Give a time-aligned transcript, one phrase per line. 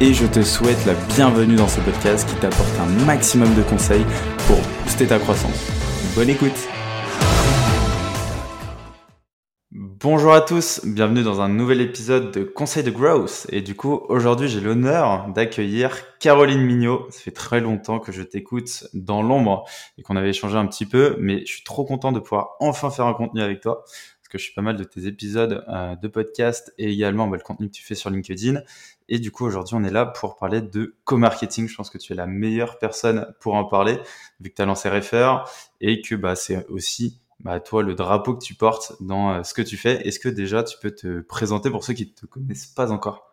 [0.00, 4.04] et je te souhaite la bienvenue dans ce podcast qui t'apporte un maximum de conseils
[4.46, 5.72] pour booster ta croissance.
[6.14, 6.68] Bonne écoute
[9.70, 13.48] Bonjour à tous, bienvenue dans un nouvel épisode de Conseil de Growth.
[13.50, 17.08] Et du coup, aujourd'hui, j'ai l'honneur d'accueillir Caroline Mignot.
[17.10, 19.64] Ça fait très longtemps que je t'écoute dans l'ombre
[19.98, 22.90] et qu'on avait échangé un petit peu, mais je suis trop content de pouvoir enfin
[22.90, 23.84] faire un contenu avec toi
[24.28, 27.42] que je suis pas mal de tes épisodes euh, de podcast et également bah, le
[27.42, 28.60] contenu que tu fais sur LinkedIn.
[29.08, 31.68] Et du coup, aujourd'hui, on est là pour parler de co-marketing.
[31.68, 33.98] Je pense que tu es la meilleure personne pour en parler,
[34.40, 35.38] vu que tu as lancé Refer
[35.80, 39.54] et que bah, c'est aussi bah, toi le drapeau que tu portes dans euh, ce
[39.54, 40.06] que tu fais.
[40.06, 43.27] Est-ce que déjà tu peux te présenter pour ceux qui ne te connaissent pas encore?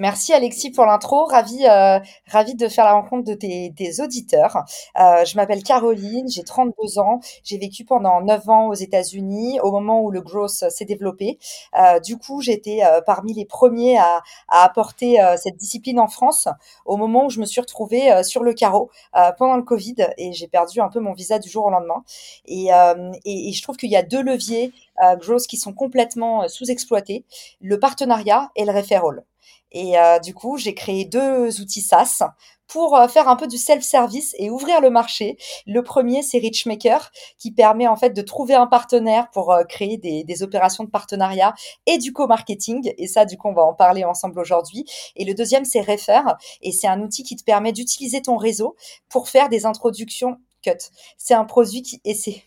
[0.00, 1.26] Merci Alexis pour l'intro.
[1.26, 4.64] Ravi, euh, ravi de faire la rencontre de tes, auditeurs.
[4.98, 7.20] Euh, je m'appelle Caroline, j'ai 32 ans.
[7.44, 11.38] J'ai vécu pendant 9 ans aux États-Unis au moment où le growth s'est développé.
[11.78, 16.08] Euh, du coup, j'étais euh, parmi les premiers à, à apporter euh, cette discipline en
[16.08, 16.48] France
[16.86, 18.90] au moment où je me suis retrouvée sur le carreau
[19.36, 22.02] pendant le Covid et j'ai perdu un peu mon visa du jour au lendemain.
[22.46, 22.68] Et,
[23.26, 24.72] et je trouve qu'il y a deux leviers
[25.20, 27.24] growth qui sont complètement sous-exploités,
[27.60, 29.24] le partenariat et le referral.
[29.72, 32.22] Et euh, du coup, j'ai créé deux outils SaaS
[32.66, 35.36] pour euh, faire un peu du self-service et ouvrir le marché.
[35.66, 39.96] Le premier, c'est Richmaker, qui permet en fait de trouver un partenaire pour euh, créer
[39.96, 41.54] des, des, opérations de partenariat
[41.86, 42.92] et du co-marketing.
[42.98, 44.84] Et ça, du coup, on va en parler ensemble aujourd'hui.
[45.16, 46.22] Et le deuxième, c'est Refer,
[46.62, 48.76] et c'est un outil qui te permet d'utiliser ton réseau
[49.08, 50.72] pour faire des introductions cut.
[51.16, 52.42] C'est un produit qui, et c'est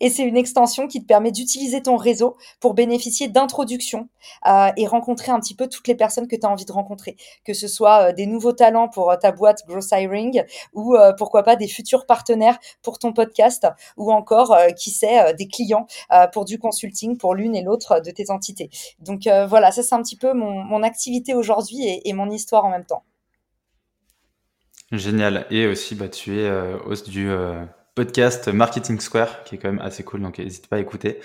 [0.00, 4.08] et c'est une extension qui te permet d'utiliser ton réseau pour bénéficier d'introductions
[4.46, 7.16] euh, et rencontrer un petit peu toutes les personnes que tu as envie de rencontrer,
[7.44, 10.42] que ce soit euh, des nouveaux talents pour euh, ta boîte Gross Hiring
[10.72, 15.34] ou euh, pourquoi pas des futurs partenaires pour ton podcast ou encore, euh, qui sait,
[15.34, 15.86] des clients
[16.32, 18.70] pour du consulting pour l'une et l'autre de tes entités.
[19.00, 22.84] Donc voilà, ça c'est un petit peu mon, activité aujourd'hui et, mon histoire en même
[22.84, 23.02] temps.
[24.92, 25.46] Génial.
[25.50, 26.50] Et aussi, bah, tu es
[26.86, 27.30] hausse du
[27.98, 31.18] podcast Marketing Square, qui est quand même assez cool, donc n'hésitez pas à écouter.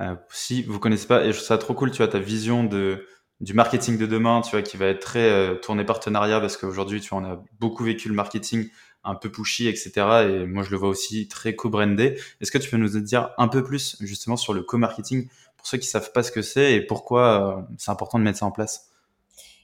[0.00, 2.62] Euh, si vous connaissez pas, et je trouve ça trop cool, tu vois, ta vision
[2.62, 3.04] de,
[3.40, 7.00] du marketing de demain, tu vois, qui va être très euh, tourné partenariat, parce qu'aujourd'hui,
[7.00, 8.68] tu vois, on a beaucoup vécu le marketing
[9.02, 9.90] un peu pushy, etc.
[10.28, 12.16] Et moi, je le vois aussi très co-brandé.
[12.40, 15.78] Est-ce que tu peux nous dire un peu plus, justement, sur le co-marketing, pour ceux
[15.78, 18.52] qui savent pas ce que c'est et pourquoi euh, c'est important de mettre ça en
[18.52, 18.89] place?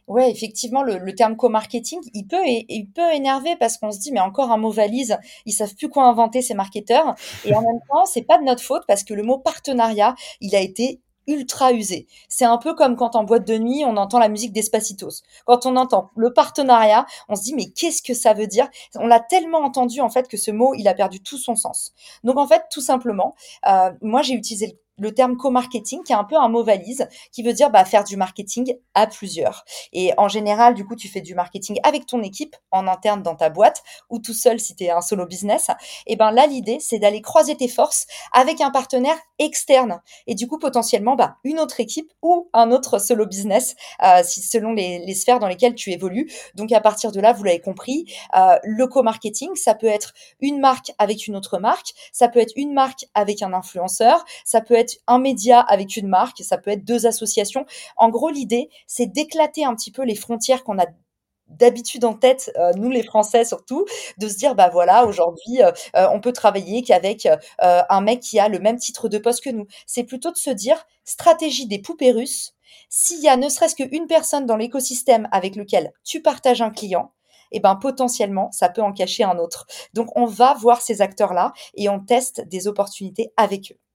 [0.06, 4.20] Ouais, effectivement, le, terme co-marketing, il peut, il peut énerver parce qu'on se dit, mais
[4.20, 7.14] encore un mot valise, ils savent plus quoi inventer ces marketeurs.
[7.44, 10.54] Et en même temps, c'est pas de notre faute parce que le mot partenariat, il
[10.54, 12.06] a été ultra usé.
[12.28, 15.22] C'est un peu comme quand en boîte de nuit, on entend la musique d'Espacitos.
[15.44, 18.68] Quand on entend le partenariat, on se dit mais qu'est-ce que ça veut dire?
[18.94, 21.92] On l'a tellement entendu en fait que ce mot, il a perdu tout son sens.
[22.24, 23.34] Donc en fait, tout simplement,
[23.66, 27.08] euh, moi j'ai utilisé le le terme co-marketing qui est un peu un mot valise
[27.32, 29.64] qui veut dire bah, faire du marketing à plusieurs.
[29.92, 33.34] Et en général, du coup, tu fais du marketing avec ton équipe en interne dans
[33.34, 35.70] ta boîte ou tout seul si tu es un solo business.
[36.06, 40.46] Et ben là, l'idée, c'est d'aller croiser tes forces avec un partenaire externe et du
[40.46, 44.98] coup potentiellement bah, une autre équipe ou un autre solo business euh, si, selon les,
[45.00, 46.30] les, sphères dans lesquelles tu évolues.
[46.54, 48.06] Donc à partir de là, vous l'avez compris,
[48.36, 52.52] euh, le co-marketing, ça peut être une marque avec une autre marque, ça peut être
[52.56, 56.70] une marque avec un influenceur, ça peut être un média avec une marque, ça peut
[56.70, 57.66] être deux associations.
[57.96, 60.86] En gros, l'idée, c'est d'éclater un petit peu les frontières qu'on a
[61.48, 63.86] d'habitude en tête, euh, nous les Français surtout,
[64.18, 68.38] de se dire bah voilà aujourd'hui euh, euh, on peut travailler qu'avec un mec qui
[68.38, 69.66] a le même titre de poste que nous.
[69.86, 72.54] C'est plutôt de se dire stratégie des poupées russes.
[72.88, 77.12] S'il y a ne serait-ce qu'une personne dans l'écosystème avec lequel tu partages un client,
[77.52, 79.66] et eh ben potentiellement ça peut en cacher un autre.
[79.94, 83.85] Donc on va voir ces acteurs là et on teste des opportunités avec eux.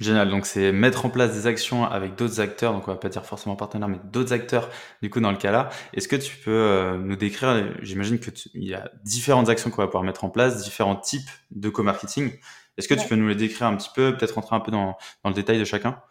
[0.00, 0.28] Génial.
[0.28, 2.72] Donc, c'est mettre en place des actions avec d'autres acteurs.
[2.72, 4.68] Donc, on va pas dire forcément partenaires, mais d'autres acteurs,
[5.02, 5.68] du coup, dans le cas-là.
[5.92, 9.82] Est-ce que tu peux euh, nous décrire, j'imagine que il y a différentes actions qu'on
[9.82, 12.32] va pouvoir mettre en place, différents types de co-marketing.
[12.76, 14.96] Est-ce que tu peux nous les décrire un petit peu, peut-être rentrer un peu dans,
[15.22, 16.02] dans le détail de chacun?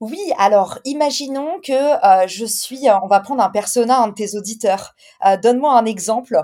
[0.00, 4.14] Oui, alors imaginons que euh, je suis, euh, on va prendre un persona, un de
[4.14, 4.94] tes auditeurs.
[5.42, 6.38] Donne-moi un exemple.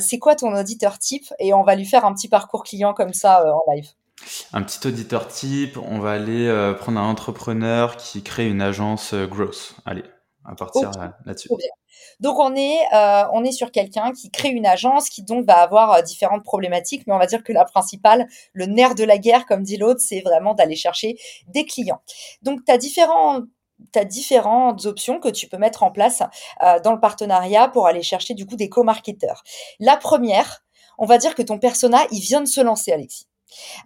[0.00, 3.12] c'est quoi ton auditeur type Et on va lui faire un petit parcours client comme
[3.12, 3.88] ça en live.
[4.52, 9.14] Un petit auditeur type, on va aller euh, prendre un entrepreneur qui crée une agence
[9.14, 9.74] euh, growth.
[9.84, 10.04] Allez,
[10.44, 10.90] à partir
[11.24, 11.48] là-dessus.
[12.20, 15.58] Donc on est, euh, on est sur quelqu'un qui crée une agence qui donc va
[15.58, 19.18] avoir euh, différentes problématiques, mais on va dire que la principale, le nerf de la
[19.18, 21.16] guerre, comme dit l'autre, c'est vraiment d'aller chercher
[21.48, 22.00] des clients.
[22.42, 23.42] Donc tu as différents
[23.92, 26.22] tu différentes options que tu peux mettre en place
[26.62, 29.42] euh, dans le partenariat pour aller chercher du coup des co-marketeurs.
[29.80, 30.64] La première,
[30.96, 33.26] on va dire que ton persona, il vient de se lancer, Alexis.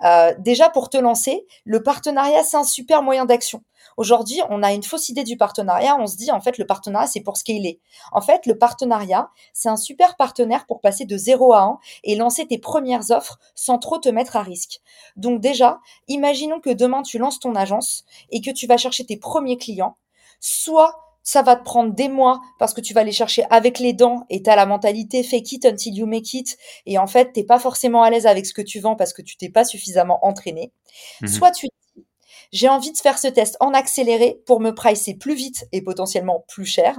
[0.04, 3.62] Euh, déjà, pour te lancer, le partenariat, c'est un super moyen d'action.
[3.96, 5.96] Aujourd'hui, on a une fausse idée du partenariat.
[5.98, 7.80] On se dit, en fait, le partenariat, c'est pour ce qu'il est.
[8.12, 12.14] En fait, le partenariat, c'est un super partenaire pour passer de 0 à 1 et
[12.16, 14.80] lancer tes premières offres sans trop te mettre à risque.
[15.16, 19.16] Donc déjà, imaginons que demain, tu lances ton agence et que tu vas chercher tes
[19.16, 19.96] premiers clients.
[20.40, 23.92] Soit ça va te prendre des mois parce que tu vas les chercher avec les
[23.92, 27.34] dents et tu as la mentalité fake it until you make it et en fait,
[27.34, 29.64] t'es pas forcément à l'aise avec ce que tu vends parce que tu t'es pas
[29.64, 30.72] suffisamment entraîné.
[31.20, 31.66] Mmh Soit tu
[32.50, 36.46] j'ai envie de faire ce test en accéléré pour me pricer plus vite et potentiellement
[36.48, 36.98] plus cher.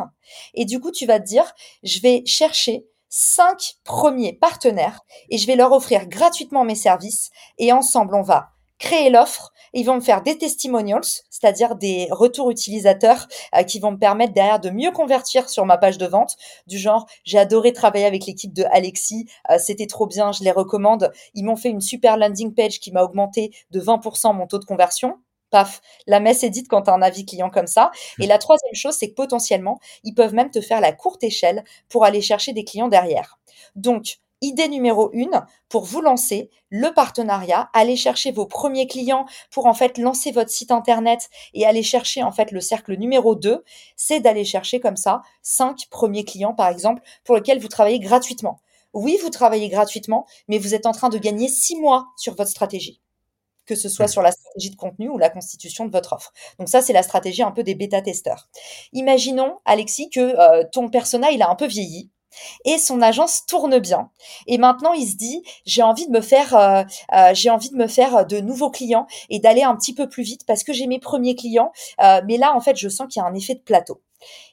[0.53, 5.47] Et du coup, tu vas te dire, je vais chercher cinq premiers partenaires et je
[5.47, 9.51] vais leur offrir gratuitement mes services et ensemble, on va créer l'offre.
[9.73, 14.33] Ils vont me faire des testimonials, c'est-à-dire des retours utilisateurs euh, qui vont me permettre
[14.33, 16.37] derrière de mieux convertir sur ma page de vente.
[16.65, 20.51] Du genre, j'ai adoré travailler avec l'équipe de Alexis, euh, c'était trop bien, je les
[20.51, 21.11] recommande.
[21.35, 24.65] Ils m'ont fait une super landing page qui m'a augmenté de 20% mon taux de
[24.65, 27.91] conversion paf, la messe est dite quand tu as un avis client comme ça.
[28.19, 31.63] Et la troisième chose, c'est que potentiellement, ils peuvent même te faire la courte échelle
[31.89, 33.39] pour aller chercher des clients derrière.
[33.75, 39.65] Donc, idée numéro une, pour vous lancer, le partenariat, aller chercher vos premiers clients pour
[39.65, 43.63] en fait lancer votre site internet et aller chercher en fait le cercle numéro 2,
[43.95, 48.61] c'est d'aller chercher comme ça cinq premiers clients par exemple pour lesquels vous travaillez gratuitement.
[48.93, 52.49] Oui, vous travaillez gratuitement, mais vous êtes en train de gagner six mois sur votre
[52.49, 53.01] stratégie
[53.69, 56.33] que ce soit sur la stratégie de contenu ou la constitution de votre offre.
[56.57, 58.49] Donc ça, c'est la stratégie un peu des bêta-testeurs.
[58.93, 62.09] Imaginons, Alexis, que euh, ton persona, il a un peu vieilli
[62.65, 64.09] et son agence tourne bien.
[64.47, 66.83] Et maintenant, il se dit, j'ai envie de me faire, euh,
[67.13, 70.23] euh, j'ai envie de me faire de nouveaux clients et d'aller un petit peu plus
[70.23, 71.71] vite parce que j'ai mes premiers clients.
[71.99, 74.01] mais là, en fait, je sens qu'il y a un effet de plateau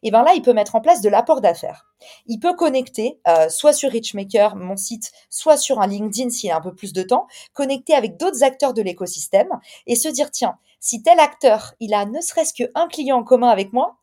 [0.02, 1.86] et bien là, il peut mettre en place de l'apport d'affaires.
[2.26, 6.56] Il peut connecter, euh, soit sur Richmaker, mon site, soit sur un LinkedIn s'il a
[6.56, 9.48] un peu plus de temps, connecter avec d'autres acteurs de l'écosystème
[9.86, 13.48] et se dire, tiens, si tel acteur, il a ne serait-ce qu'un client en commun
[13.48, 13.96] avec moi,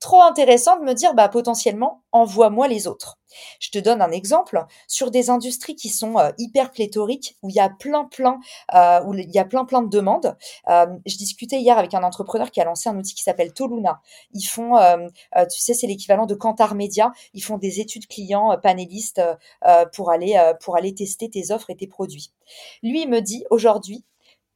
[0.00, 3.18] trop intéressant de me dire, bah, potentiellement, envoie-moi les autres.
[3.60, 7.54] Je te donne un exemple sur des industries qui sont euh, hyper pléthoriques où il
[7.54, 8.40] y a plein plein
[8.74, 10.36] euh, où il y a plein plein de demandes.
[10.68, 14.00] Euh, je discutais hier avec un entrepreneur qui a lancé un outil qui s'appelle Toluna.
[14.32, 14.76] Ils font,
[15.50, 17.12] tu sais, c'est l'équivalent de Kantar Media.
[17.34, 19.22] Ils font des études clients panélistes
[19.94, 22.32] pour aller pour aller tester tes offres et tes produits.
[22.82, 24.04] Lui il me dit aujourd'hui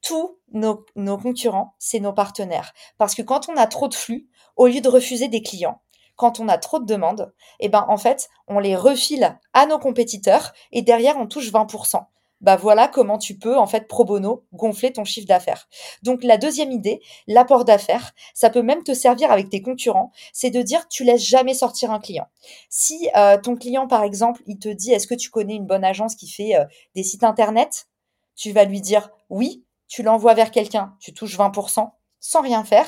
[0.04, 0.84] tous nos,
[1.18, 2.72] concurrents, c'est nos partenaires.
[2.98, 5.80] Parce que quand on a trop de flux, au lieu de refuser des clients,
[6.14, 9.78] quand on a trop de demandes, eh ben en fait, on les refile à nos
[9.78, 12.04] compétiteurs et derrière on touche 20%.
[12.40, 15.66] Bah voilà comment tu peux en fait pro bono gonfler ton chiffre d'affaires.
[16.02, 20.50] Donc la deuxième idée, l'apport d'affaires, ça peut même te servir avec tes concurrents, c'est
[20.50, 22.26] de dire tu laisses jamais sortir un client.
[22.68, 25.84] Si euh, ton client par exemple, il te dit est-ce que tu connais une bonne
[25.84, 26.64] agence qui fait euh,
[26.94, 27.88] des sites internet,
[28.36, 31.90] tu vas lui dire oui, tu l'envoies vers quelqu'un, tu touches 20%,
[32.24, 32.86] sans rien faire.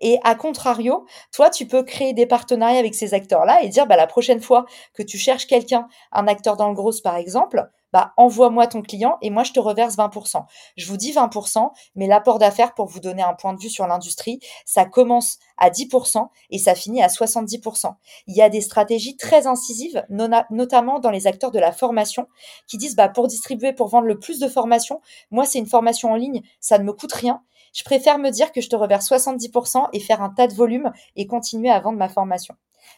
[0.00, 3.96] Et à contrario, toi, tu peux créer des partenariats avec ces acteurs-là et dire, bah,
[3.96, 4.64] la prochaine fois
[4.94, 9.18] que tu cherches quelqu'un, un acteur dans le gros par exemple, bah, envoie-moi ton client
[9.22, 10.44] et moi, je te reverse 20%.
[10.76, 13.88] Je vous dis 20%, mais l'apport d'affaires, pour vous donner un point de vue sur
[13.88, 17.92] l'industrie, ça commence à 10% et ça finit à 70%.
[18.28, 20.06] Il y a des stratégies très incisives,
[20.50, 22.28] notamment dans les acteurs de la formation,
[22.68, 25.00] qui disent, bah, pour distribuer, pour vendre le plus de formations,
[25.32, 27.42] moi, c'est une formation en ligne, ça ne me coûte rien
[27.76, 30.92] je préfère me dire que je te reverse 70% et faire un tas de volume
[31.14, 32.54] et continuer à vendre ma formation.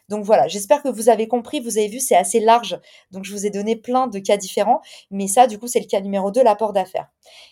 [0.09, 2.79] Donc voilà, j'espère que vous avez compris, vous avez vu, c'est assez large.
[3.11, 4.81] Donc je vous ai donné plein de cas différents,
[5.11, 7.09] mais ça, du coup, c'est le cas numéro 2, l'apport d'affaires.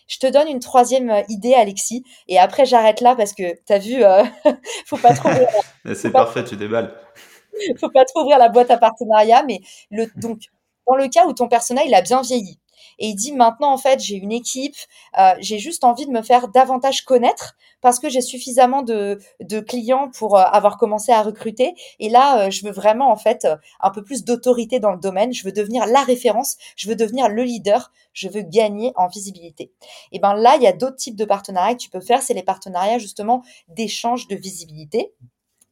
[0.07, 3.73] Je te donne une troisième euh, idée, Alexis, et après j'arrête là parce que tu
[3.73, 4.23] as vu, euh,
[4.85, 5.29] faut pas trop.
[5.95, 6.95] c'est parfait, tu déballes.
[7.79, 9.59] faut pas trop ouvrir la boîte à partenariat, mais
[9.91, 10.43] le, donc,
[10.87, 12.57] dans le cas où ton personnel il a bien vieilli,
[12.99, 14.75] et il dit maintenant en fait j'ai une équipe,
[15.17, 19.59] euh, j'ai juste envie de me faire davantage connaître parce que j'ai suffisamment de, de,
[19.59, 21.75] clients pour euh, avoir commencé à recruter.
[21.99, 23.47] Et là euh, je veux vraiment en fait
[23.79, 27.29] un peu plus d'autorité dans le domaine, je veux devenir la référence, je veux devenir
[27.29, 29.71] le leader, je veux gagner en visibilité.
[30.11, 32.33] Et ben là il y a d'autres types de partenariats que tu peux faire, c'est
[32.33, 35.13] les partenariats justement d'échange de visibilité.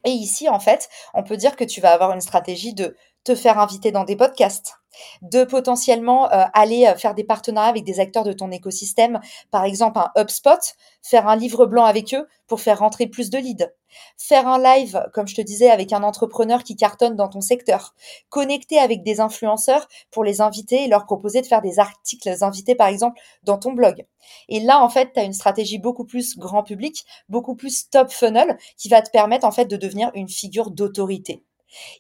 [0.06, 3.36] Et ici, en fait, on peut dire que tu vas avoir une stratégie de te
[3.36, 4.76] faire inviter dans des podcasts,
[5.22, 9.20] de potentiellement euh, aller euh, faire des partenariats avec des acteurs de ton écosystème,
[9.52, 13.40] par exemple un HubSpot, faire un livre blanc avec eux pour faire rentrer plus de
[13.40, 13.68] leads,
[14.18, 17.96] faire un live, comme je te disais, avec un entrepreneur qui cartonne dans ton secteur,
[18.30, 22.76] connecter avec des influenceurs pour les inviter et leur proposer de faire des articles invités,
[22.76, 24.06] par exemple, dans ton blog.
[24.50, 28.12] Et là, en fait, tu as une stratégie beaucoup plus grand public, beaucoup plus top
[28.12, 31.44] funnel, qui va te permettre, en fait, de devenir une figure d'autorité.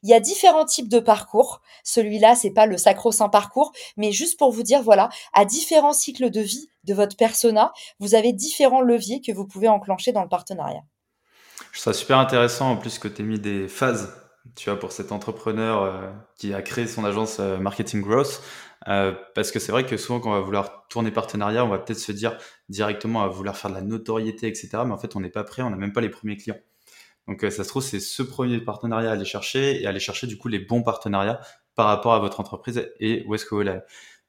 [0.04, 1.62] Il y a différents types de parcours.
[1.84, 6.30] Celui-là, c'est pas le sacro-saint parcours, mais juste pour vous dire, voilà, à différents cycles
[6.30, 10.30] de vie de votre persona, vous avez différents leviers que vous pouvez enclencher dans le
[10.30, 10.84] partenariat.
[11.72, 14.14] Je trouve super intéressant en plus que tu aies mis des phases,
[14.56, 18.42] tu vois, pour cet entrepreneur euh, qui a créé son agence euh, Marketing Growth.
[18.88, 21.80] Euh, parce que c'est vrai que souvent quand on va vouloir tourner partenariat, on va
[21.80, 22.38] peut-être se dire
[22.70, 24.70] directement à vouloir faire de la notoriété, etc.
[24.86, 26.60] Mais en fait, on n'est pas prêt, on n'a même pas les premiers clients.
[27.28, 30.28] Donc euh, ça se trouve, c'est ce premier partenariat à aller chercher et aller chercher
[30.28, 31.40] du coup les bons partenariats
[31.76, 33.80] par rapport à votre entreprise et où est-ce que vous allez.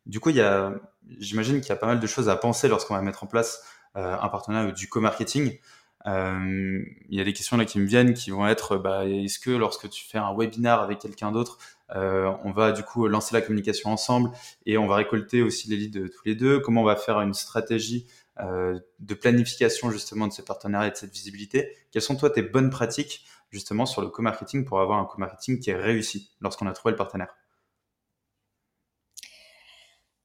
[0.06, 0.72] Du coup, il y a,
[1.18, 3.62] j'imagine qu'il y a pas mal de choses à penser lorsqu'on va mettre en place
[3.96, 5.58] euh, un partenariat ou du co-marketing.
[6.06, 9.40] Euh, il y a des questions là qui me viennent qui vont être bah, est-ce
[9.40, 11.58] que lorsque tu fais un webinar avec quelqu'un d'autre,
[11.96, 14.30] euh, on va du coup lancer la communication ensemble
[14.66, 16.60] et on va récolter aussi les leads de tous les deux?
[16.60, 18.06] Comment on va faire une stratégie
[18.38, 21.74] de planification justement de ce partenariat et de cette visibilité.
[21.90, 25.70] Quelles sont toi tes bonnes pratiques justement sur le co-marketing pour avoir un co-marketing qui
[25.70, 27.34] est réussi lorsqu'on a trouvé le partenaire?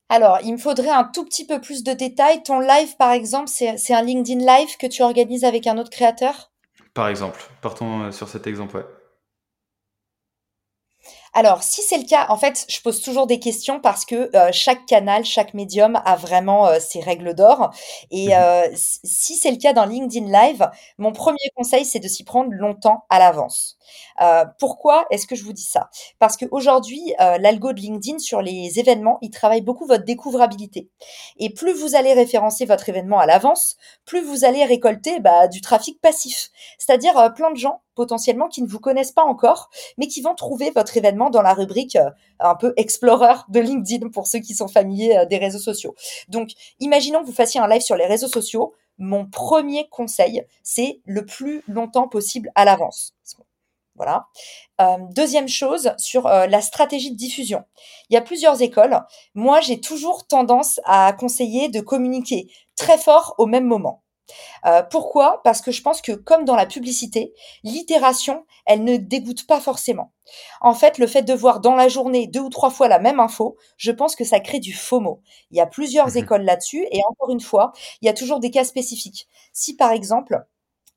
[0.09, 2.43] Alors, il me faudrait un tout petit peu plus de détails.
[2.43, 6.51] Ton live, par exemple, c'est un LinkedIn Live que tu organises avec un autre créateur?
[6.93, 8.85] Par exemple, partons euh, sur cet exemple, ouais.
[11.33, 14.49] Alors, si c'est le cas, en fait, je pose toujours des questions parce que euh,
[14.51, 17.71] chaque canal, chaque médium a vraiment euh, ses règles d'or.
[18.11, 22.07] Et mmh euh, si c'est le cas dans LinkedIn Live, mon premier conseil, c'est de
[22.07, 23.77] s'y prendre longtemps à l'avance.
[24.59, 25.89] pourquoi est-ce que je vous dis ça?
[26.19, 30.89] Parce qu'aujourd'hui, l'algo de LinkedIn sur les événements, il travaille beaucoup votre découvrabilité.
[31.37, 35.61] Et plus vous allez référencer votre événement à l'avance, plus vous allez récolter bah, du
[35.61, 36.49] trafic passif.
[36.77, 40.71] C'est-à-dire plein de gens potentiellement qui ne vous connaissent pas encore, mais qui vont trouver
[40.71, 44.67] votre événement dans la rubrique euh, un peu explorer de LinkedIn pour ceux qui sont
[44.67, 45.93] familiers euh, des réseaux sociaux.
[46.27, 48.73] Donc, imaginons que vous fassiez un live sur les réseaux sociaux.
[48.97, 53.13] Mon premier conseil, c'est le plus longtemps possible à l'avance.
[53.95, 54.25] Voilà.
[54.81, 57.63] Euh, deuxième chose, sur la stratégie de diffusion.
[58.09, 58.99] Il y a plusieurs écoles.
[59.35, 64.01] Moi, j'ai toujours tendance à conseiller de communiquer très fort au même moment.
[64.65, 65.41] Euh, pourquoi?
[65.43, 67.33] Parce que je pense que comme dans la publicité,
[67.63, 70.11] l'itération, elle ne dégoûte pas forcément.
[70.61, 73.19] En fait, le fait de voir dans la journée deux ou trois fois la même
[73.19, 75.21] info, je pense que ça crée du FOMO.
[75.51, 77.71] Il y a plusieurs mmh écoles là-dessus et encore une fois,
[78.01, 79.27] il y a toujours des cas spécifiques.
[79.53, 80.45] Si par exemple,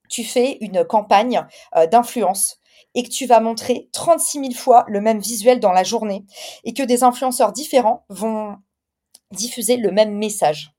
[0.08, 2.58] tu fais une campagne euh, d'influence
[2.94, 6.24] et que tu vas montrer 36 000 fois le même visuel dans la journée
[6.64, 8.56] et que des influenceurs différents vont
[9.32, 10.73] diffuser le même message.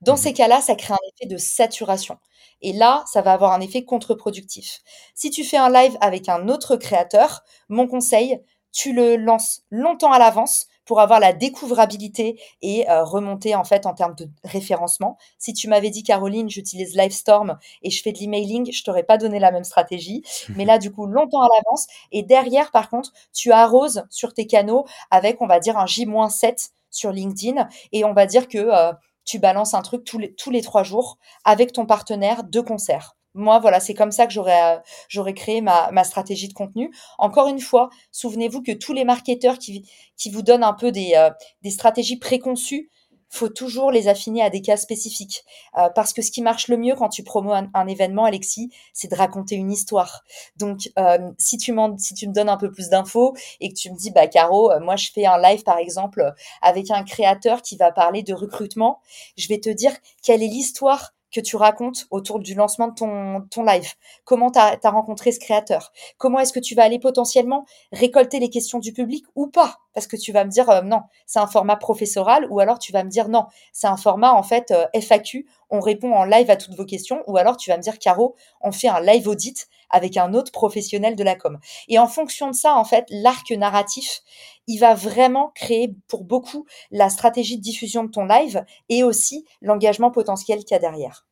[0.00, 2.18] Dans mmh ces cas-là, ça crée un effet de saturation.
[2.62, 4.80] Et là, ça va avoir un effet contre-productif.
[5.14, 8.40] Si tu fais un live avec un autre créateur, mon conseil,
[8.72, 13.86] tu le lances longtemps à l'avance pour avoir la découvrabilité et euh, remonter en fait
[13.86, 15.18] en termes de référencement.
[15.38, 19.18] Si tu m'avais dit Caroline, j'utilise Livestorm et je fais de l'emailing, je t'aurais pas
[19.18, 20.22] donné la même stratégie.
[20.56, 21.86] Mais là, du coup, longtemps à l'avance.
[22.12, 26.70] Et derrière, par contre, tu arroses sur tes canaux avec, on va dire, un J-7
[26.90, 28.92] sur LinkedIn et on va dire que euh,
[29.26, 33.16] tu balances un truc tous les, trois jours avec ton partenaire de concert.
[33.34, 34.78] Moi, voilà, c'est comme ça que j'aurais, euh,
[35.08, 36.90] j'aurais créé ma, stratégie de contenu.
[37.18, 39.84] Encore une fois, souvenez-vous que tous les marketeurs qui,
[40.32, 41.28] vous donnent un peu des, euh,
[41.60, 42.88] des stratégies préconçues,
[43.36, 45.44] faut toujours les affiner à des cas spécifiques.
[45.76, 49.08] Euh, parce que ce qui marche le mieux quand tu promos un, événement, Alexis, c'est
[49.08, 50.24] de raconter une histoire.
[50.56, 54.10] Donc, euh, si, tu me donnes un peu plus d'infos et que tu me dis,
[54.10, 57.92] bah, Caro, euh, moi, je fais un live, par exemple, avec un créateur qui va
[57.92, 59.00] parler de recrutement,
[59.36, 63.42] je vais te dire quelle est l'histoire que tu racontes autour du lancement de ton,
[63.50, 63.92] ton live.
[64.24, 65.92] Comment tu as, rencontré ce créateur?
[66.18, 69.78] Comment est-ce que tu vas aller potentiellement récolter les questions du public ou pas?
[69.96, 72.92] Parce que tu vas me dire euh, non, c'est un format professoral ou alors tu
[72.92, 76.50] vas me dire non, c'est un format en fait euh, FAQ, on répond en live
[76.50, 79.26] à toutes vos questions ou alors tu vas me dire Caro, on fait un live
[79.26, 81.58] audit avec un autre professionnel de la com.
[81.88, 84.20] Et en fonction de ça, en fait, l'arc narratif,
[84.66, 89.46] il va vraiment créer pour beaucoup la stratégie de diffusion de ton live et aussi
[89.62, 91.26] l'engagement potentiel qu'il y a derrière.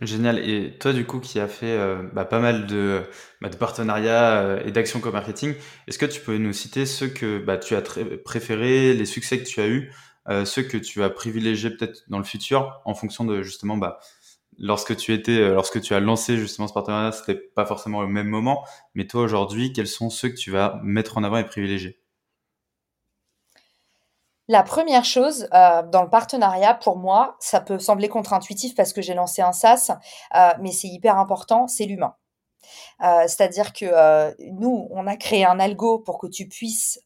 [0.00, 0.38] Génial.
[0.48, 3.02] Et toi, du coup, qui as fait euh, bah, pas mal de,
[3.40, 5.54] bah, partenariats euh, et d'actions co-marketing,
[5.86, 7.82] est-ce que tu peux nous citer ceux que bah, tu as
[8.24, 9.92] préférés, les succès que tu as eus,
[10.28, 14.00] euh, ceux que tu as privilégiés peut-être dans le futur, en fonction de justement, bah,
[14.58, 18.28] lorsque tu étais, lorsque tu as lancé justement ce partenariat, c'était pas forcément le même
[18.28, 22.01] moment, mais toi aujourd'hui, quels sont ceux que tu vas mettre en avant et privilégier?
[24.48, 29.00] La première chose, euh, dans le partenariat, pour moi, ça peut sembler contre-intuitif parce que
[29.00, 29.96] j'ai lancé un SaaS,
[30.34, 32.16] euh, mais c'est hyper important, c'est l'humain.
[33.02, 37.00] Euh, c'est-à-dire que nous, on a créé un algo pour que tu puisses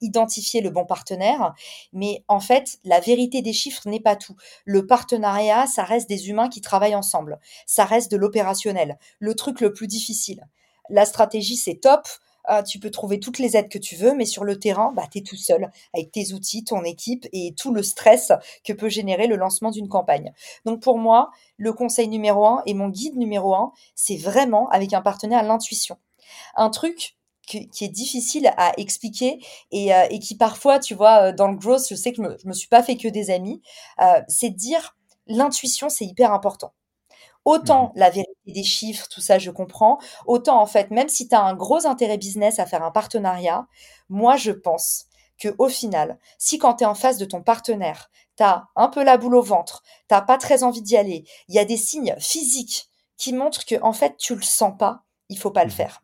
[0.00, 1.54] identifier le bon partenaire,
[1.92, 4.36] mais en fait, la vérité des chiffres n'est pas tout.
[4.64, 9.60] Le partenariat, ça reste des humains qui travaillent ensemble, ça reste de l'opérationnel, le truc
[9.60, 10.46] le plus difficile.
[10.88, 12.06] La stratégie, c'est top.
[12.44, 15.04] Ah, tu peux trouver toutes les aides que tu veux, mais sur le terrain, bah,
[15.10, 18.32] tu es tout seul avec tes outils, ton équipe et tout le stress
[18.64, 20.32] que peut générer le lancement d'une campagne.
[20.64, 24.92] Donc pour moi, le conseil numéro un et mon guide numéro un, c'est vraiment avec
[24.92, 25.98] un partenaire l'intuition.
[26.56, 31.48] Un truc qui, est difficile à expliquer et, euh, qui parfois, tu vois, euh, dans
[31.48, 33.62] le growth, je sais que je me, me suis pas fait que des amis,
[34.00, 34.96] euh, c'est de dire
[35.26, 36.72] l'intuition, c'est hyper important.
[37.44, 39.98] Autant mmh la vérité des chiffres, tout ça, je comprends.
[40.26, 43.66] Autant, en fait, même si tu as un gros intérêt business à faire un partenariat,
[44.08, 45.06] moi, je pense
[45.38, 48.88] que au final, si quand tu es en face de ton partenaire, tu as un
[48.88, 51.76] peu la boule au ventre, t'as pas très envie d'y aller, il y a des
[51.76, 55.70] signes physiques qui montrent que, en fait, tu le sens pas, il faut pas le
[55.70, 56.02] mmh faire.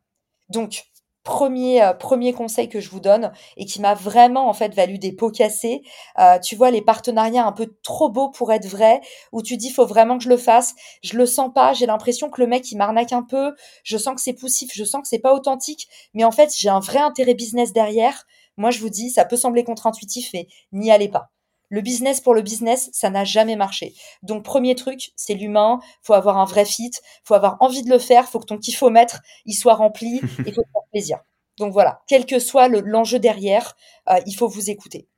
[0.49, 0.85] Donc,
[1.29, 4.99] premier, euh, premier conseil que je vous donne et qui m'a vraiment en fait valu
[4.99, 5.83] des pots cassés.
[6.19, 9.71] Euh, tu vois les partenariats un peu trop beaux pour être vrais où tu dis
[9.71, 10.75] faut vraiment que je le fasse.
[11.03, 11.75] Je le sens pas.
[11.75, 13.55] J'ai l'impression que le mec il m'arnaque un peu.
[13.85, 14.71] Je sens que c'est poussif.
[14.75, 15.87] Je sens que c'est pas authentique.
[16.15, 18.25] Mais en fait j'ai un vrai intérêt business derrière.
[18.57, 21.31] Moi je vous dis ça peut sembler contre-intuitif mais n'y allez pas.
[21.69, 23.95] Le business pour le business, ça n'a jamais marché.
[24.23, 25.81] Donc premier truc, c'est l'humain.
[26.03, 26.91] Faut avoir un vrai fit.
[27.25, 28.29] Faut avoir envie de le faire.
[28.29, 30.21] Faut que ton kiffomètre il soit rempli.
[30.47, 31.19] Il faut faire plaisir.
[31.59, 33.77] Donc voilà, quel que soit l'enjeu derrière,
[34.09, 35.09] euh, il faut vous écouter.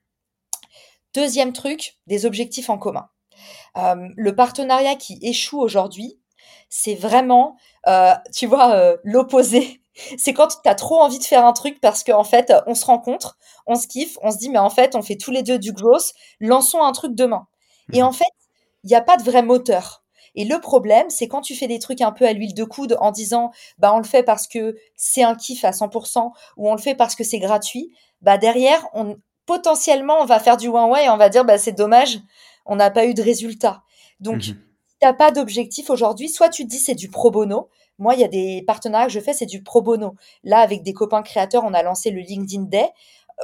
[1.14, 3.08] Deuxième truc, des objectifs en commun.
[3.76, 6.18] Euh, le partenariat qui échoue aujourd'hui,
[6.68, 7.56] c'est vraiment,
[7.88, 9.79] euh, tu vois, l'opposé.
[10.16, 12.84] C'est quand tu as trop envie de faire un truc parce qu'en fait, on se
[12.84, 15.58] rencontre, on se kiffe, on se dit, mais en fait, on fait tous les deux
[15.58, 17.46] du growth, lançons un truc demain.
[17.92, 18.06] Et mmh.
[18.06, 18.32] en fait,
[18.84, 20.04] il n'y a pas de vrai moteur.
[20.34, 22.96] Et le problème, c'est quand tu fais des trucs un peu à l'huile de coude
[23.00, 26.74] en disant, bah, on le fait parce que c'est un kiff à 100% ou on
[26.74, 27.92] le fait parce que c'est gratuit,
[28.22, 29.16] bah, derrière, on,
[29.46, 32.20] potentiellement, on va faire du one-way et on va dire, bah, c'est dommage,
[32.64, 33.82] on n'a pas eu de résultat.
[34.20, 34.54] Donc, mmh
[35.00, 37.70] si tu n'as pas d'objectif aujourd'hui, soit tu te dis c'est du pro bono.
[38.00, 40.16] Moi, il y a des partenariats que je fais, c'est du pro bono.
[40.42, 42.88] Là, avec des copains créateurs, on a lancé le LinkedIn Day.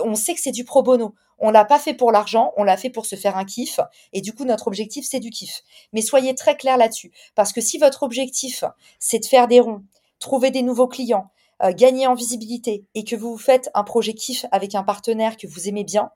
[0.03, 1.15] On sait que c'est du pro bono.
[1.39, 3.81] On l'a pas fait pour l'argent, on l'a fait pour se faire un kiff.
[4.15, 5.63] Et du coup, notre objectif, c'est du kiff.
[5.93, 7.13] Mais soyez très clair là-dessus.
[7.35, 8.65] Parce que si votre objectif,
[8.99, 9.83] c'est de faire des ronds,
[10.19, 11.31] trouver des nouveaux clients,
[11.63, 15.47] euh, gagner en visibilité, et que vous faites un projet kiff avec un partenaire que
[15.47, 16.11] vous aimez bien,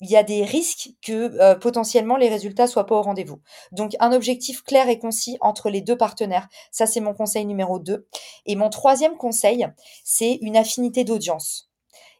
[0.00, 3.40] il y a des risques que euh, potentiellement les résultats soient pas au rendez-vous.
[3.72, 7.78] Donc un objectif clair et concis entre les deux partenaires, ça c'est mon conseil numéro
[7.78, 8.06] 2.
[8.46, 9.66] Et mon troisième conseil,
[10.04, 11.70] c'est une affinité d'audience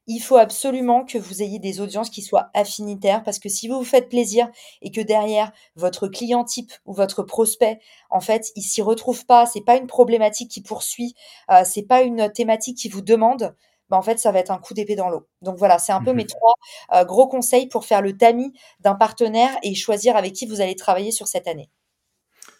[0.07, 3.79] il faut absolument que vous ayez des audiences qui soient affinitaires parce que si vous
[3.79, 4.49] vous faites plaisir
[4.81, 9.47] et que derrière votre client type ou votre prospect, en fait, il s'y retrouve pas,
[9.47, 11.15] c'est pas une problématique qui poursuit,
[11.51, 13.57] euh, c'est pas une thématique qui vous demande,
[13.89, 15.29] bah en fait, ça va être un coup d'épée dans l'eau.
[15.43, 16.55] Donc voilà, c'est un peu mmh mes trois
[16.95, 20.77] euh, gros conseils pour faire le tamis d'un partenaire et choisir avec qui vous allez
[20.77, 21.71] travailler sur cette année.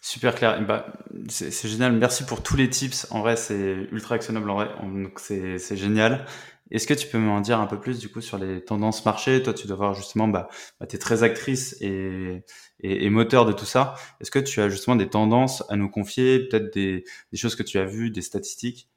[0.01, 0.61] Super clair.
[0.65, 0.85] Bah,
[1.27, 1.93] c'est génial.
[1.93, 3.07] Merci pour tous les tips.
[3.11, 4.49] En vrai, c'est ultra actionnable.
[4.49, 4.69] En vrai,
[5.17, 6.25] c'est génial.
[6.69, 9.41] Est-ce que tu peux m'en dire un peu plus du coup sur les tendances marché?
[9.41, 12.43] Toi, tu dois voir justement, bah, bah tu es très actrice et,
[12.81, 13.95] et, moteur de tout ça.
[14.19, 17.63] Est-ce que tu as justement des tendances à nous confier, peut-être des, des, choses que
[17.63, 18.89] tu as vues, des statistiques?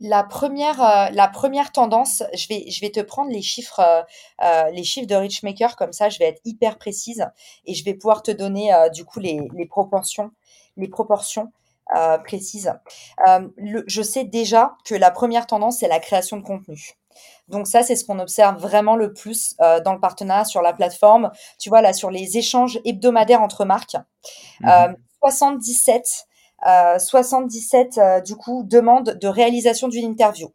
[0.00, 4.02] La première, euh, la première tendance, je vais, je vais te prendre les chiffres, euh,
[4.44, 7.26] euh, les chiffres de Richmaker comme ça, je vais être hyper précise
[7.66, 10.30] et je vais pouvoir te donner du coup les, les proportions,
[10.76, 11.52] les proportions.
[11.96, 12.70] Euh, précise.
[13.26, 13.48] Euh,
[13.86, 16.98] je sais déjà que la première tendance, c'est la création de contenu.
[17.48, 20.74] Donc ça, c'est ce qu'on observe vraiment le plus euh, dans le partenariat sur la
[20.74, 21.30] plateforme.
[21.58, 23.96] Tu vois, là, sur les échanges hebdomadaires entre marques,
[25.22, 26.27] 77,
[26.64, 30.48] 77 du coup, demandes de réalisation d'une interview.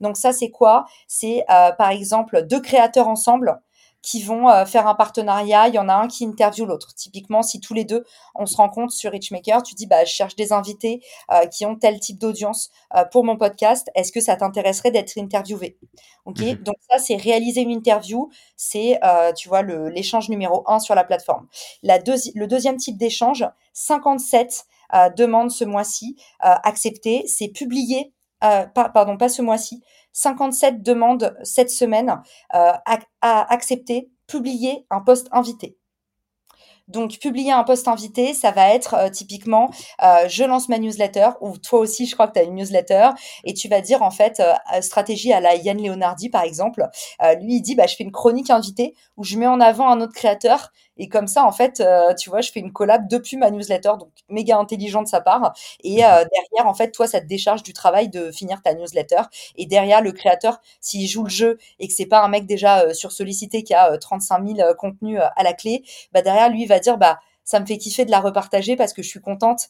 [0.00, 0.86] Donc ça, c'est quoi?
[1.08, 3.60] C'est par exemple deux créateurs ensemble
[4.06, 5.66] qui vont euh, faire un partenariat.
[5.66, 6.94] Il y en a un qui interviewe l'autre.
[6.94, 8.04] Typiquement, si tous les deux,
[8.36, 11.74] on se rencontre sur Richmaker, tu dis, bah, je cherche des invités euh, qui ont
[11.74, 13.90] tel type d'audience euh, pour mon podcast.
[13.96, 15.76] Est-ce que ça t'intéresserait d'être interviewé?
[16.24, 16.54] Ok, mhm.
[16.62, 18.30] donc ça, c'est réaliser une interview.
[18.56, 19.00] C'est,
[19.36, 21.48] tu vois, l'échange numéro un sur la plateforme.
[21.82, 24.66] La le deuxième type d'échange, 57
[25.16, 27.24] demandes ce mois-ci acceptées.
[27.26, 32.22] C'est publié pardon, pas ce mois-ci, 57 demandes cette semaine
[32.54, 32.72] euh,
[33.20, 35.76] à, accepter, publier un poste invité.
[36.88, 39.70] Donc, publier un post invité, ça va être euh, typiquement,
[40.04, 43.10] euh, je lance ma newsletter, ou toi aussi, je crois que tu as une newsletter,
[43.42, 46.86] et tu vas dire en fait, euh, stratégie à la Yann Leonardi, par exemple.
[47.40, 50.00] lui, il dit, bah, je fais une chronique invitée où je mets en avant un
[50.00, 53.36] autre créateur et comme ça, en fait, euh, tu vois, je fais une collab depuis
[53.36, 55.54] ma newsletter, donc méga intelligent de sa part.
[55.82, 59.22] Et euh, derrière, en fait, toi, ça te décharge du travail de finir ta newsletter.
[59.56, 62.80] Et derrière, le créateur, s'il joue le jeu et que c'est pas un mec déjà
[62.84, 66.68] euh, sur sollicité qui a 35 000 contenus à la clé, bah derrière, lui, il
[66.68, 69.68] va dire, bah ça me fait kiffer de la repartager parce que je suis contente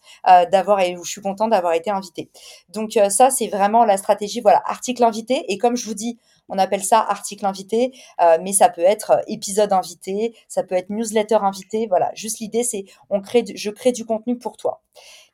[0.50, 2.30] d'avoir et je suis contente d'avoir été invitée.
[2.70, 6.58] Donc ça c'est vraiment la stratégie voilà article invité et comme je vous dis on
[6.58, 10.90] appelle ça article invité, euh, mais ça peut être euh, épisode invité, ça peut être
[10.90, 11.86] newsletter invité.
[11.86, 14.82] Voilà, juste l'idée, c'est on crée, je crée du contenu pour toi.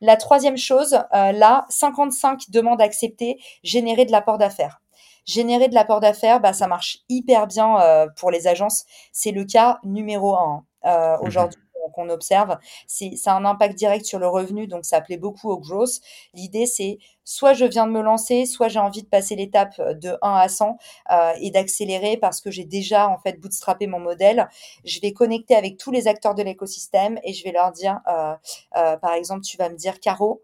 [0.01, 4.81] La troisième chose, euh, là, 55 demandes acceptées, générer de l'apport d'affaires.
[5.25, 8.85] Générer de l'apport d'affaires, bah, ça marche hyper bien pour les agences.
[9.12, 14.05] C'est le cas numéro un mmh aujourd'hui qu'on observe, c'est ça a un impact direct
[14.05, 16.01] sur le revenu, donc ça plaît beaucoup au growth.
[16.35, 20.16] L'idée, c'est soit je viens de me lancer, soit j'ai envie de passer l'étape de
[20.23, 20.79] 1 à 100
[21.11, 24.49] euh, et d'accélérer parce que j'ai déjà en fait bootstrappé mon modèle.
[24.85, 28.35] Je vais connecter avec tous les acteurs de l'écosystème et je vais leur dire, euh,
[28.77, 30.42] euh, par exemple, tu vas me dire, Caro,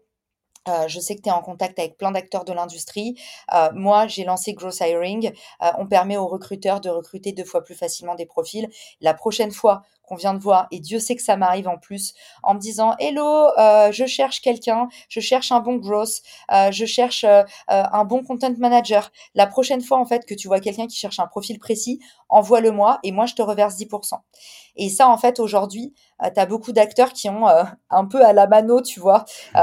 [0.67, 3.15] euh, je sais que tu es en contact avec plein d'acteurs de l'industrie.
[3.53, 5.31] Euh, moi, j'ai lancé Growth Hiring.
[5.63, 8.69] Euh, on permet aux recruteurs de recruter deux fois plus facilement des profils.
[9.01, 12.13] La prochaine fois qu'on vient de voir, et Dieu sait que ça m'arrive en plus,
[12.43, 13.47] en me disant Hello,
[13.91, 17.25] je cherche quelqu'un, je cherche un bon growth, je cherche
[17.67, 19.11] un bon content manager.
[19.35, 22.71] La prochaine fois, en fait, que tu vois quelqu'un qui cherche un profil précis, envoie-le
[22.71, 24.19] moi et moi, je te reverse 10%.
[24.75, 25.93] Et ça, en fait, aujourd'hui,
[26.23, 29.25] euh, tu as beaucoup d'acteurs qui ont euh, un peu à la mano, tu vois,
[29.55, 29.61] euh,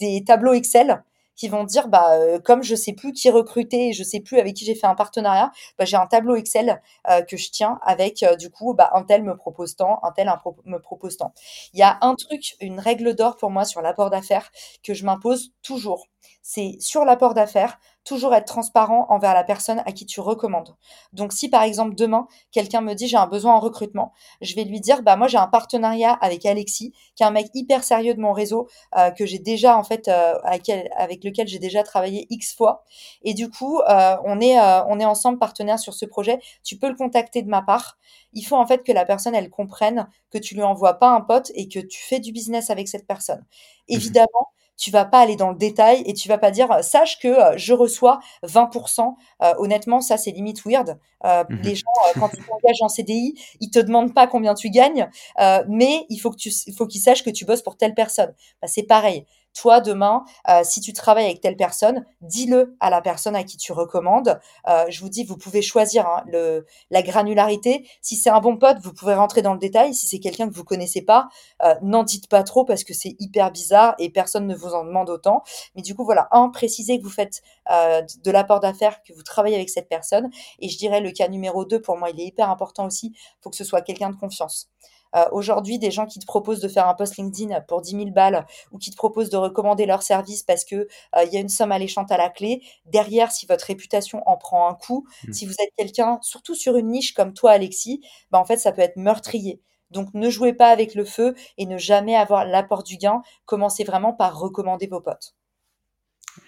[0.00, 1.02] des tableaux Excel
[1.36, 4.64] qui vont dire bah comme je sais plus qui recruter je sais plus avec qui
[4.64, 6.80] j'ai fait un partenariat bah, j'ai un tableau Excel
[7.28, 10.28] que je tiens avec du coup bah un tel me propose tant un tel
[10.64, 11.32] me propose tant.
[11.72, 14.50] Il y a un truc une règle d'or pour moi sur l'apport d'affaires
[14.82, 16.06] que je m'impose toujours.
[16.42, 20.76] C'est sur l'apport d'affaires toujours être transparent envers la personne à qui tu recommandes.
[21.12, 24.64] Donc si par exemple demain quelqu'un me dit j'ai un besoin en recrutement, je vais
[24.64, 28.14] lui dire bah moi j'ai un partenariat avec Alexis qui est un mec hyper sérieux
[28.14, 32.26] de mon réseau euh, que j'ai déjà en fait euh, avec, lequel j'ai déjà travaillé
[32.30, 32.84] X fois
[33.22, 36.88] et du coup euh, on est on est ensemble partenaires sur ce projet, tu peux
[36.88, 37.98] le contacter de ma part.
[38.32, 41.20] Il faut en fait que la personne elle comprenne que tu lui envoies pas un
[41.20, 43.44] pote et que tu fais du business avec cette personne.
[43.88, 47.18] Mmh Évidemment, tu vas pas aller dans le détail et tu vas pas dire sache
[47.18, 49.14] que euh, je reçois 20%.
[49.42, 50.98] Euh, honnêtement, ça c'est limite weird.
[51.24, 51.84] Euh, mmh Les gens
[52.18, 55.08] quand ils t'engagent en CDI, ils te demandent pas combien tu gagnes,
[55.68, 58.34] mais il faut que tu il faut qu'ils sachent que tu bosses pour telle personne.
[58.60, 63.00] Bah, c'est pareil toi demain, euh, si tu travailles avec telle personne, dis-le à la
[63.00, 64.40] personne à qui tu recommandes.
[64.68, 66.24] Euh, je vous dis, vous pouvez choisir hein,
[66.90, 67.88] la granularité.
[68.02, 69.94] Si c'est un bon pote, vous pouvez rentrer dans le détail.
[69.94, 71.28] Si c'est quelqu'un que vous connaissez pas,
[71.62, 74.84] euh, n'en dites pas trop parce que c'est hyper bizarre et personne ne vous en
[74.84, 75.42] demande autant.
[75.76, 79.56] Mais du coup, voilà, un, précisez que vous faites de l'apport d'affaires, que vous travaillez
[79.56, 80.30] avec cette personne.
[80.58, 83.12] Et je dirais le cas numéro 2, pour moi, il est hyper important aussi.
[83.14, 84.68] Il faut que ce soit quelqu'un de confiance.
[85.14, 88.10] Euh, aujourd'hui, des gens qui te proposent de faire un post LinkedIn pour 10 000
[88.10, 90.76] balles ou qui te proposent de recommander leur service parce que
[91.16, 92.62] euh, il y a une somme alléchante à la clé.
[92.86, 95.32] Derrière, si votre réputation en prend un coup, mmh.
[95.32, 98.00] si vous êtes quelqu'un, surtout sur une niche comme toi, Alexis,
[98.30, 99.60] bah, en fait, ça peut être meurtrier.
[99.90, 103.22] Donc ne jouez pas avec le feu et ne jamais avoir l'apport du gain.
[103.46, 105.34] Commencez vraiment par recommander vos potes.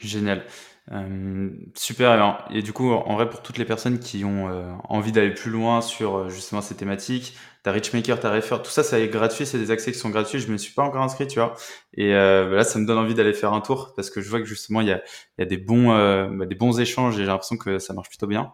[0.00, 0.44] Génial.
[0.92, 2.46] Euh, super.
[2.51, 4.49] Et, du coup, en vrai, pour toutes les personnes qui ont
[4.88, 9.01] envie d'aller plus loin sur justement ces thématiques, T'as Richmaker, t'as Refer, tout ça, ça
[9.01, 10.38] est gratuit, c'est des accès qui sont gratuits.
[10.38, 11.57] Je me suis pas encore inscrit, tu vois.
[11.94, 14.38] Et euh, là, ça me donne envie d'aller faire un tour parce que je vois
[14.38, 15.03] que justement, il y a,
[15.38, 18.09] y a des bons, euh, bah, des bons échanges et j'ai l'impression que ça marche
[18.09, 18.53] plutôt bien.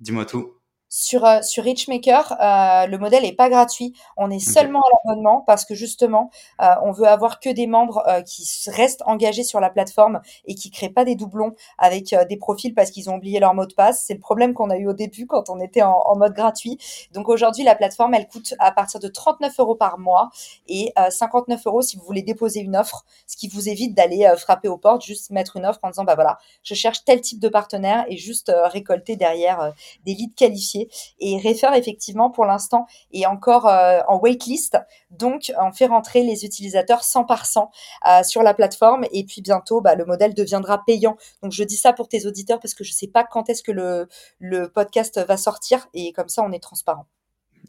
[0.00, 0.61] Dis-moi tout.
[0.94, 3.94] Sur, euh, sur Richmaker, euh, le modèle est pas gratuit.
[4.18, 8.04] On est seulement à l'abonnement parce que justement, euh, on veut avoir que des membres
[8.26, 12.74] qui restent engagés sur la plateforme et qui créent pas des doublons avec des profils
[12.74, 14.04] parce qu'ils ont oublié leur mot de passe.
[14.06, 16.76] C'est le problème qu'on a eu au début quand on était en, en mode gratuit.
[17.12, 20.28] Donc aujourd'hui, la plateforme, elle coûte à partir de 39 euros par mois
[20.68, 24.68] et 59 euros si vous voulez déposer une offre, ce qui vous évite d'aller frapper
[24.68, 27.48] aux portes, juste mettre une offre en disant, bah voilà, je cherche tel type de
[27.48, 29.72] partenaire et juste récolter derrière
[30.04, 30.81] des leads qualifiés
[31.18, 34.78] et Refer, effectivement, pour l'instant, est encore euh, en waitlist.
[35.10, 37.70] Donc, on fait rentrer les utilisateurs 100 par 100
[38.08, 39.04] euh, sur la plateforme.
[39.12, 41.16] Et puis, bientôt, bah, le modèle deviendra payant.
[41.42, 43.62] Donc, je dis ça pour tes auditeurs parce que je ne sais pas quand est-ce
[43.62, 45.88] que le, le podcast va sortir.
[45.94, 47.06] Et comme ça, on est transparent.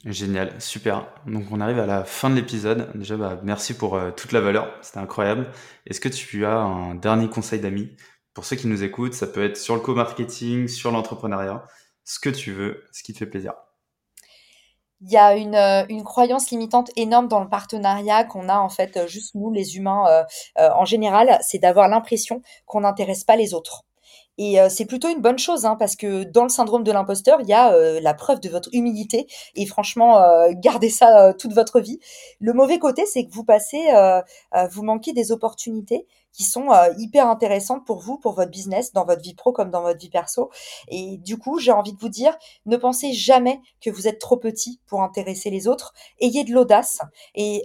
[0.06, 1.08] Génial, super.
[1.28, 2.90] Donc on arrive à la fin de l'épisode.
[2.96, 5.48] Déjà, bah, merci pour euh, toute la valeur, c'était incroyable.
[5.88, 7.96] Est-ce que tu as un dernier conseil d'amis?
[8.34, 11.64] Pour ceux qui nous écoutent Ça peut être sur le co-marketing, sur l'entrepreneuriat
[12.06, 13.54] ce que tu veux, ce qui te fait plaisir.
[15.02, 15.56] il y a une,
[15.90, 20.26] une, croyance limitante énorme dans le partenariat qu'on a en fait juste nous les humains
[20.56, 23.86] en général, c'est d'avoir l'impression qu'on n'intéresse pas les autres.
[24.38, 27.48] Et c'est plutôt une bonne chose, hein, parce que dans le syndrome de l'imposteur, il
[27.48, 29.28] y a la preuve de votre humilité.
[29.56, 30.24] Et franchement,
[30.56, 32.00] gardez ça toute votre vie.
[32.40, 33.92] Le mauvais côté, c'est que vous passez,
[34.72, 39.22] vous manquez des opportunités qui sont hyper intéressantes pour vous, pour votre business, dans votre
[39.22, 40.50] vie pro comme dans votre vie perso.
[40.88, 44.38] Et du coup, j'ai envie de vous dire, ne pensez jamais que vous êtes trop
[44.38, 45.94] petit pour intéresser les autres.
[46.20, 47.02] Ayez de l'audace
[47.36, 47.64] et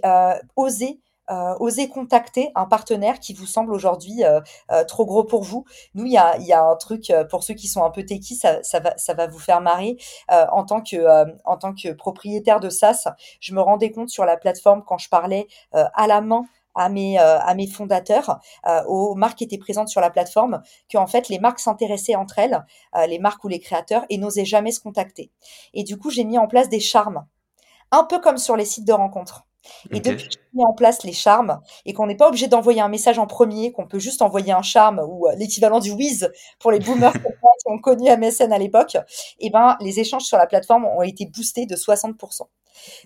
[0.55, 0.99] osez
[1.31, 5.65] euh, osez contacter un partenaire qui vous semble aujourd'hui euh, euh, trop gros pour vous.
[5.93, 8.35] Nous, il y a, y a, un truc pour ceux qui sont un peu techie,
[8.35, 9.97] ça, ça, va, ça va vous faire marrer.
[10.29, 10.97] en tant que
[11.45, 13.07] en tant que propriétaire de SaaS,
[13.39, 17.17] je me rendais compte sur la plateforme quand je parlais à la main à mes,
[17.17, 18.39] à mes fondateurs,
[18.87, 20.61] aux marques qui étaient présentes sur la plateforme,
[20.91, 22.65] qu'en fait, les marques s'intéressaient entre elles,
[23.07, 25.31] les marques ou les créateurs, et n'osaient jamais se contacter.
[25.73, 27.25] Et du coup, j'ai mis en place des charmes,
[27.91, 29.48] un peu comme sur les sites de rencontres.
[29.91, 32.81] Et depuis que j'ai mis en place les charmes et qu'on n'est pas obligé d'envoyer
[32.81, 36.31] un message en premier, qu'on peut juste envoyer un charme ou euh, l'équivalent du whiz
[36.59, 37.19] pour les boomers qui
[37.65, 41.25] ont connu MSN à l'époque, et eh ben les échanges sur la plateforme ont été
[41.25, 42.43] boostés de 60%.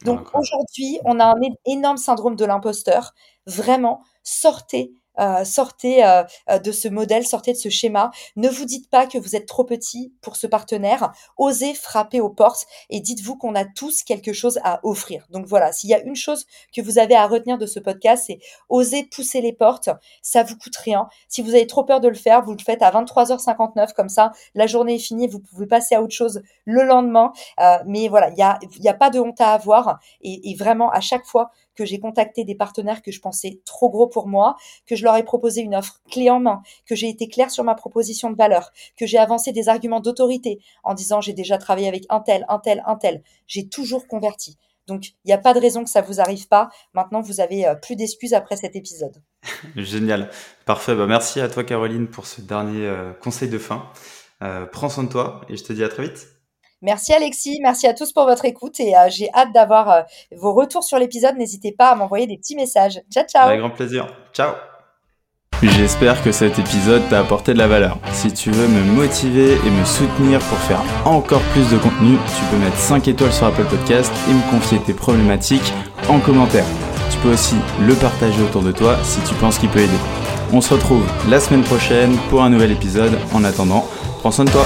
[0.06, 3.14] Donc aujourd'hui, on a un énorme syndrome de l'imposteur.
[3.48, 8.12] Vraiment, sortez euh, sortez euh, euh, de ce modèle, sortez de ce schéma.
[8.36, 11.12] Ne vous dites pas que vous êtes trop petit pour ce partenaire.
[11.38, 15.26] Osez frapper aux portes et dites-vous qu'on a tous quelque chose à offrir.
[15.30, 16.46] Donc voilà, s'il y a une chose
[16.76, 19.90] que vous avez à retenir de ce podcast, c'est oser pousser les portes.
[20.22, 21.08] Ça vous coûte rien.
[21.28, 24.32] Si vous avez trop peur de le faire, vous le faites à 23h59 comme ça.
[24.56, 27.32] La journée est finie, vous pouvez passer à autre chose le lendemain.
[27.86, 30.00] mais voilà, il n'y a, y a pas de honte à avoir.
[30.22, 34.08] Et vraiment, à chaque fois que j'ai contacté des partenaires que je pensais trop gros
[34.08, 34.56] pour moi,
[34.86, 37.64] que je leur ai proposé une offre clé en main, que j'ai été claire sur
[37.64, 41.88] ma proposition de valeur, que j'ai avancé des arguments d'autorité en disant j'ai déjà travaillé
[41.88, 43.24] avec un tel, un tel, un tel.
[43.48, 44.58] J'ai toujours converti.
[44.88, 46.70] Donc, il n'y a pas de raison que ça vous arrive pas.
[46.94, 49.22] Maintenant, vous avez euh, plus d'excuses après cet épisode.
[49.76, 50.30] Génial.
[50.66, 50.96] Parfait.
[50.96, 53.90] Bah, merci à toi, Caroline, pour ce dernier euh, conseil de fin.
[54.42, 56.33] Euh, prends soin de toi et je te dis à très vite.
[56.84, 60.02] Merci Alexis, merci à tous pour votre écoute et euh, j'ai hâte d'avoir euh,
[60.36, 61.38] vos retours sur l'épisode.
[61.38, 63.02] N'hésitez pas à m'envoyer des petits messages.
[63.10, 63.48] Ciao, ciao.
[63.48, 64.06] Avec grand plaisir.
[64.34, 64.52] Ciao.
[65.62, 67.98] J'espère que cet épisode t'a apporté de la valeur.
[68.12, 72.44] Si tu veux me motiver et me soutenir pour faire encore plus de contenu, tu
[72.52, 75.74] peux mettre 5 étoiles sur Apple Podcast et me confier tes problématiques
[76.10, 76.66] en commentaire.
[77.10, 79.92] Tu peux aussi le partager autour de toi si tu penses qu'il peut aider.
[80.52, 83.18] On se retrouve la semaine prochaine pour un nouvel épisode.
[83.34, 83.88] En attendant,
[84.20, 84.66] prends soin de toi.